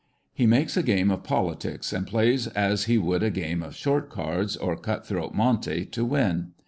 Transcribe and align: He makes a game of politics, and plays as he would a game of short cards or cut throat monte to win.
He 0.33 0.47
makes 0.47 0.75
a 0.75 0.81
game 0.81 1.11
of 1.11 1.21
politics, 1.23 1.93
and 1.93 2.07
plays 2.07 2.47
as 2.47 2.85
he 2.85 2.97
would 2.97 3.21
a 3.21 3.29
game 3.29 3.61
of 3.61 3.75
short 3.75 4.09
cards 4.09 4.57
or 4.57 4.75
cut 4.75 5.05
throat 5.05 5.35
monte 5.35 5.85
to 5.85 6.03
win. 6.03 6.53